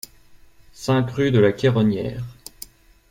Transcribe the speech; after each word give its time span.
cinq 0.73 1.11
rue 1.11 1.29
de 1.29 1.37
la 1.37 1.51
Queronnière 1.51 2.23